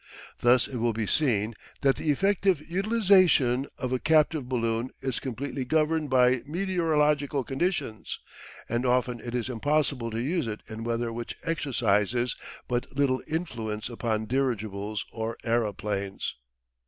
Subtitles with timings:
[0.39, 5.63] Thus it will be seen that the effective utilisation of a captive balloon is completely
[5.63, 8.17] governed by meteorological conditions,
[8.67, 12.35] and often it is impossible to use it in weather which exercises
[12.67, 16.33] but little influence upon dirigibles or aeroplanes.